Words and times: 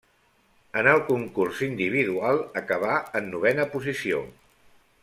En 0.81 0.87
el 0.93 1.01
concurs 1.09 1.61
individual 1.67 2.43
acabà 2.63 2.97
en 3.21 3.31
novena 3.37 3.69
posició. 3.77 4.25